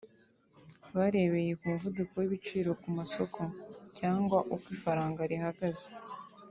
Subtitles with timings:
[0.95, 3.41] barebeye ku muvuduko w’ibiciro ku masoko
[3.97, 5.89] cyangwa uko ifaranga rihagaze